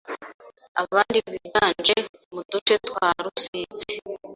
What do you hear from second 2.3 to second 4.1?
mu duce twa Rusizi